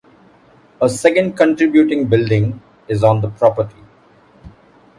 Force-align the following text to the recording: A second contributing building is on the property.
A 0.81 0.89
second 0.89 1.33
contributing 1.37 2.07
building 2.07 2.59
is 2.87 3.03
on 3.03 3.21
the 3.21 3.29
property. 3.29 3.77